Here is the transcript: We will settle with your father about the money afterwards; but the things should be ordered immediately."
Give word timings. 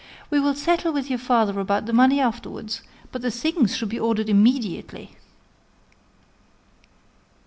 We 0.31 0.39
will 0.39 0.55
settle 0.55 0.91
with 0.93 1.11
your 1.11 1.19
father 1.19 1.59
about 1.59 1.85
the 1.85 1.93
money 1.93 2.19
afterwards; 2.19 2.81
but 3.11 3.21
the 3.21 3.29
things 3.29 3.75
should 3.77 3.89
be 3.89 3.99
ordered 3.99 4.29
immediately." 4.29 5.15